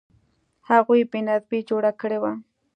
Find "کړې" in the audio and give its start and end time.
2.01-2.17